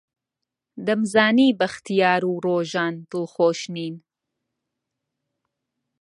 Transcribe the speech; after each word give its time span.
دەمزانی 0.85 1.49
بەختیار 1.59 2.21
و 2.27 2.33
ڕۆژان 2.45 2.93
دڵخۆش 3.11 3.59
نین. 3.73 3.95